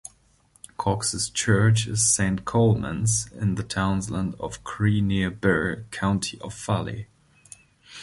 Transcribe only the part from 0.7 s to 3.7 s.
Cox's church is Saint Coleman's, in the